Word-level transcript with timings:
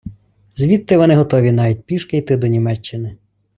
Звідти 0.55 0.97
вони 0.97 1.15
готові 1.15 1.51
навіть 1.51 1.83
пішки 1.83 2.17
йти 2.17 2.37
до 2.37 2.47
Німеччини. 2.47 3.17